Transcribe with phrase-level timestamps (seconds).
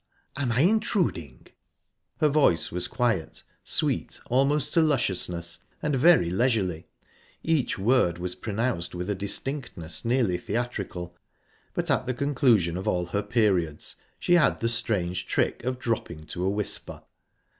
[0.35, 1.45] Am I intruding?"
[2.21, 6.87] Her voice was quiet, sweet almost to lusciousness, and very leisurely.
[7.43, 11.15] Each word was produced with a distinctness nearly theatrical,
[11.75, 16.25] but at the conclusion of all her periods she had the strange trick of dropping
[16.25, 17.03] to a whisper.